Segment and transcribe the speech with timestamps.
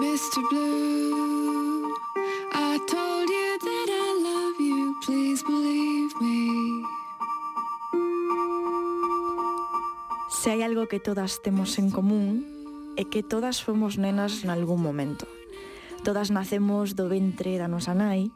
[0.00, 0.40] Mr.
[0.48, 1.92] Blue,
[2.54, 6.86] I told you that I love you, please believe me.
[10.30, 12.46] Se hai algo que todas temos en común
[12.94, 15.26] é que todas fomos nenas en algún momento.
[16.06, 18.30] Todas nacemos do ventre da nosa nai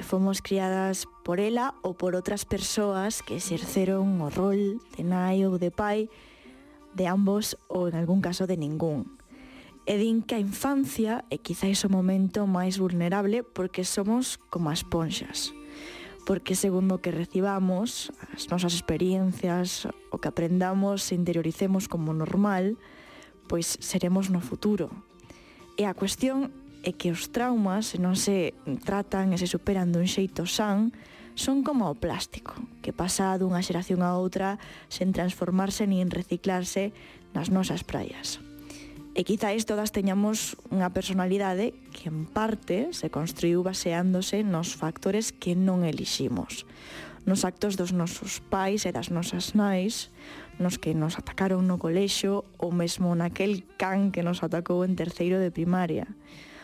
[0.00, 5.44] e fomos criadas por ela ou por outras persoas que exerceron o rol de nai
[5.44, 6.08] ou de pai
[6.96, 9.20] de ambos ou en algún caso de ningún.
[9.82, 14.86] E din que a infancia é quizáis o momento máis vulnerable porque somos como as
[14.86, 15.50] ponxas.
[16.22, 22.78] Porque segundo o que recibamos, as nosas experiencias, o que aprendamos e interioricemos como normal,
[23.50, 24.86] pois seremos no futuro.
[25.74, 26.54] E a cuestión
[26.86, 28.54] é que os traumas, se non se
[28.86, 30.94] tratan e se superan dun xeito san,
[31.34, 32.54] son como o plástico,
[32.86, 36.94] que pasa dunha xeración a outra sen transformarse nin reciclarse
[37.34, 38.38] nas nosas praias.
[39.12, 45.52] E quizáis todas teñamos unha personalidade que en parte se construiu baseándose nos factores que
[45.52, 46.64] non eliximos.
[47.28, 50.08] Nos actos dos nosos pais e das nosas nais,
[50.56, 55.36] nos que nos atacaron no colexo ou mesmo naquel can que nos atacou en terceiro
[55.36, 56.08] de primaria.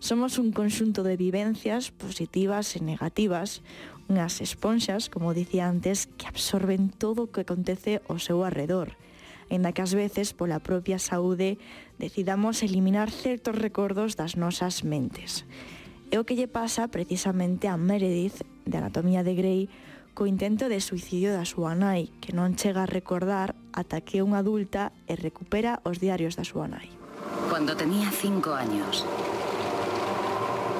[0.00, 3.60] Somos un conxunto de vivencias positivas e negativas,
[4.08, 8.96] unhas esponxas, como dicía antes, que absorben todo o que acontece ao seu arredor–
[9.50, 11.58] aínda que ás veces pola propia saúde
[11.98, 15.44] decidamos eliminar certos recordos das nosas mentes.
[16.14, 19.62] É o que lle pasa precisamente a Meredith de Anatomía de Grey
[20.14, 24.42] co intento de suicidio da súa nai, que non chega a recordar ata que unha
[24.42, 26.90] adulta e recupera os diarios da súa nai.
[27.50, 29.06] Cuando tenía cinco años,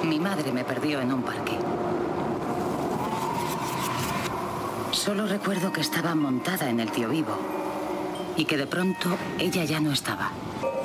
[0.03, 1.55] mi madre me perdió en un parque.
[4.91, 7.61] Solo recuerdo que estaba montada en el tío vivo
[8.37, 10.31] y que de pronto ella ya no estaba.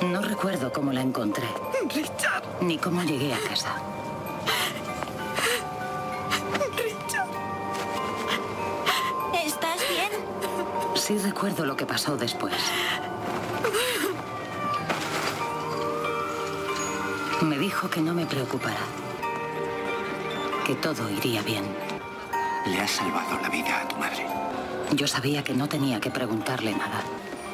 [0.01, 1.47] No recuerdo cómo la encontré.
[1.89, 2.43] Richard.
[2.61, 3.75] Ni cómo llegué a casa.
[6.75, 7.29] Richard.
[9.45, 10.11] ¿Estás bien?
[10.95, 12.55] Sí recuerdo lo que pasó después.
[17.41, 18.81] Me dijo que no me preocupara.
[20.65, 21.63] Que todo iría bien.
[22.65, 24.27] Le has salvado la vida a tu madre.
[24.93, 27.03] Yo sabía que no tenía que preguntarle nada.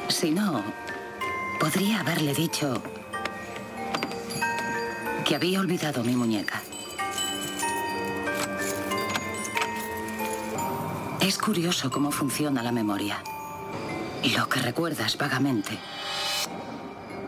[0.08, 0.62] Si no,
[1.58, 2.82] podría haberle dicho
[5.24, 6.62] que había olvidado mi muñeca.
[11.20, 13.22] Es curioso cómo funciona la memoria.
[14.36, 15.78] Lo que recuerdas vagamente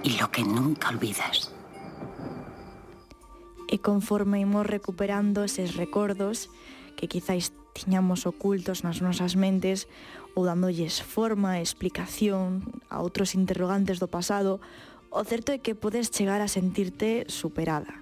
[0.02, 1.50] y lo que nunca olvidas.
[3.68, 6.50] E conforme imos recuperando eses recordos
[6.94, 9.84] que quizáis tiñamos ocultos nas nosas mentes
[10.32, 14.64] ou dándolles forma e explicación a outros interrogantes do pasado,
[15.12, 18.00] o certo é que podes chegar a sentirte superada.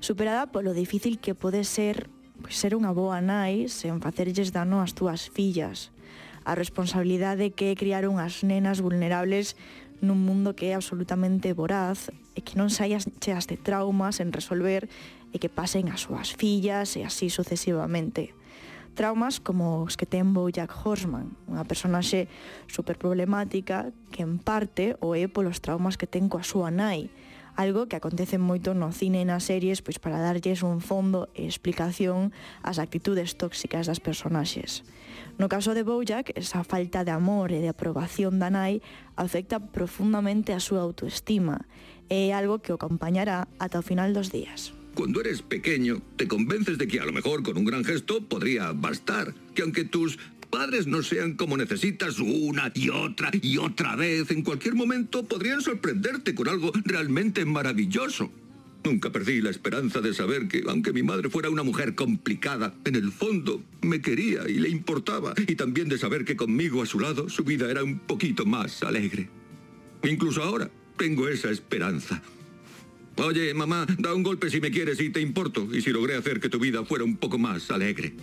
[0.00, 2.08] Superada polo difícil que pode ser
[2.40, 5.92] pois, ser unha boa nai sen facerlles dano ás túas fillas.
[6.48, 9.60] A responsabilidade que é criar unhas nenas vulnerables
[10.00, 14.88] nun mundo que é absolutamente voraz e que non saias cheas de traumas en resolver
[15.30, 18.32] e que pasen as súas fillas e así sucesivamente
[18.94, 22.26] traumas como os que ten Bojack Horseman, unha personaxe
[22.68, 27.08] super problemática que en parte o é polos traumas que ten coa súa nai,
[27.60, 31.44] algo que acontece moito no cine e nas series pois para darlles un fondo e
[31.44, 32.32] explicación
[32.64, 34.82] ás actitudes tóxicas das personaxes.
[35.36, 38.80] No caso de Bojack, esa falta de amor e de aprobación da nai
[39.16, 41.68] afecta profundamente a súa autoestima
[42.08, 44.79] e é algo que o acompañará ata o final dos días.
[45.00, 48.72] Cuando eres pequeño, te convences de que a lo mejor con un gran gesto podría
[48.72, 50.18] bastar, que aunque tus
[50.50, 55.62] padres no sean como necesitas una y otra y otra vez, en cualquier momento podrían
[55.62, 58.30] sorprenderte con algo realmente maravilloso.
[58.84, 62.94] Nunca perdí la esperanza de saber que, aunque mi madre fuera una mujer complicada, en
[62.94, 67.00] el fondo me quería y le importaba, y también de saber que conmigo a su
[67.00, 69.30] lado su vida era un poquito más alegre.
[70.02, 72.20] Incluso ahora tengo esa esperanza.
[73.16, 76.40] Oye, mamá, da un golpe si me quieres y te importo, y si logré hacer
[76.40, 78.14] que tu vida fuera un poco más alegre.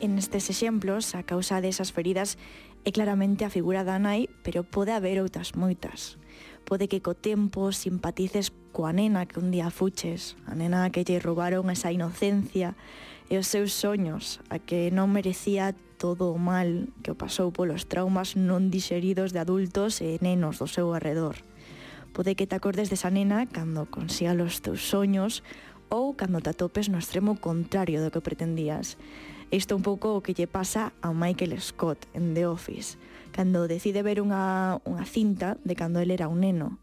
[0.00, 2.36] En estes exemplos, a causa desas feridas,
[2.84, 6.20] é claramente a figura da nai, pero pode haber outras moitas.
[6.68, 11.22] Pode que co tempo simpatices coa nena que un día fuches, a nena que lle
[11.22, 12.76] roubaron esa inocencia
[13.32, 17.88] e os seus soños, a que non merecía todo o mal que o pasou polos
[17.88, 21.40] traumas non dixeridos de adultos e nenos do seu arredor.
[22.14, 25.42] Pode que te acordes desa nena cando consiga os teus soños
[25.90, 28.94] ou cando te atopes no extremo contrario do que pretendías.
[29.50, 33.02] Isto é un pouco o que lle pasa a Michael Scott en The Office,
[33.34, 36.78] cando decide ver unha, unha cinta de cando ele era un neno.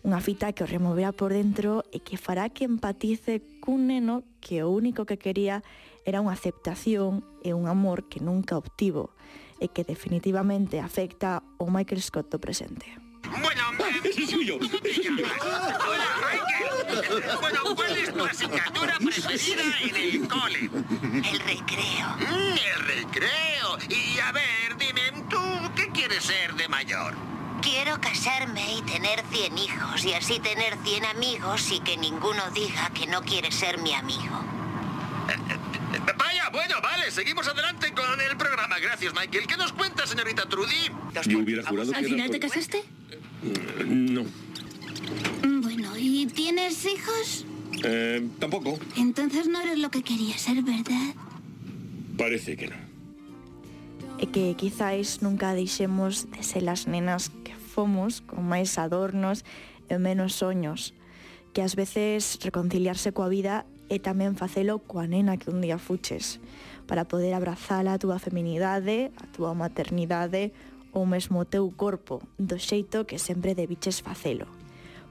[0.00, 4.64] Unha fita que o removerá por dentro e que fará que empatice cun neno que
[4.64, 5.60] o único que quería
[6.08, 9.12] era unha aceptación e un amor que nunca obtivo
[9.60, 12.96] e que definitivamente afecta o Michael Scott do presente.
[13.44, 13.59] Bueno.
[14.04, 14.56] ¡Ese soy yo!
[14.56, 17.24] hola, Michael.
[17.40, 20.70] Bueno, ¿cuál es tu asignatura preferida en el cole?
[21.12, 22.08] El recreo.
[22.18, 23.78] Mm, el recreo.
[23.88, 25.38] Y a ver, dime, ¿tú
[25.74, 27.14] qué quieres ser de mayor?
[27.62, 32.90] Quiero casarme y tener 100 hijos y así tener 100 amigos y que ninguno diga
[32.90, 34.44] que no quiere ser mi amigo.
[35.28, 35.56] Eh,
[36.16, 38.78] Vaya, bueno, vale, seguimos adelante con el programa.
[38.78, 39.46] Gracias, Michael.
[39.46, 40.90] ¿Qué nos cuenta, señorita Trudy?
[41.26, 42.84] Yo hubiera jurado que ¿Al final te casaste?
[43.42, 44.22] Mm, no.
[45.42, 47.46] Mm, bueno, ¿y tienes hijos?
[47.84, 48.78] Eh, tampoco.
[48.96, 51.14] Entonces no eres lo que querías ser, ¿verdad?
[52.16, 52.76] Parece que no.
[54.20, 59.48] E que quizáis nunca deixemos de ser as nenas que fomos con máis adornos
[59.88, 60.92] e menos soños.
[61.56, 66.36] Que ás veces reconciliarse coa vida e tamén facelo coa nena que un día fuches
[66.84, 70.52] para poder abrazar a túa feminidade, a túa maternidade,
[70.92, 74.46] ou mesmo o teu corpo do xeito que sempre debiches facelo.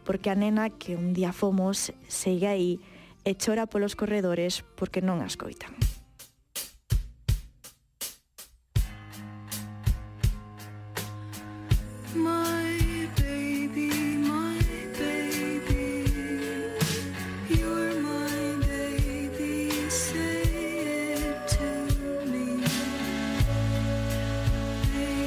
[0.04, 2.80] Porque a nena que un día fomos segue aí
[3.26, 5.89] e chora polos corredores porque non a escoitan.